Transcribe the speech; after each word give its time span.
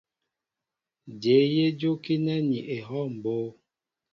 Jéé 1.21 1.45
yé 1.55 1.65
jókínέ 1.79 2.35
ní 2.49 2.57
ehɔw 2.75 3.05
mbó. 3.17 3.35